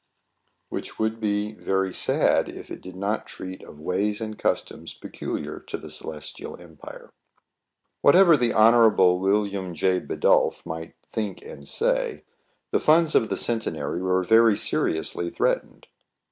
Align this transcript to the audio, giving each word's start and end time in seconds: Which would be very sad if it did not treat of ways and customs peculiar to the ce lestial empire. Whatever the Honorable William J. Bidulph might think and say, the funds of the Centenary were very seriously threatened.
Which 0.69 0.97
would 0.97 1.19
be 1.19 1.53
very 1.53 1.93
sad 1.93 2.49
if 2.49 2.71
it 2.71 2.81
did 2.81 2.95
not 2.95 3.27
treat 3.27 3.61
of 3.61 3.79
ways 3.79 4.19
and 4.19 4.35
customs 4.35 4.95
peculiar 4.95 5.59
to 5.59 5.77
the 5.77 5.91
ce 5.91 6.01
lestial 6.01 6.59
empire. 6.59 7.11
Whatever 8.01 8.35
the 8.35 8.51
Honorable 8.51 9.19
William 9.19 9.75
J. 9.75 9.99
Bidulph 9.99 10.65
might 10.65 10.95
think 11.05 11.43
and 11.43 11.67
say, 11.67 12.23
the 12.71 12.79
funds 12.79 13.13
of 13.13 13.29
the 13.29 13.37
Centenary 13.37 14.01
were 14.01 14.23
very 14.23 14.57
seriously 14.57 15.29
threatened. 15.29 15.85